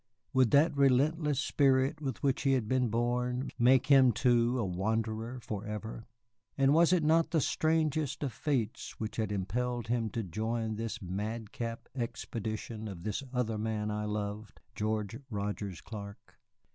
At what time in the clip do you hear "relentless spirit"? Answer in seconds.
0.75-2.01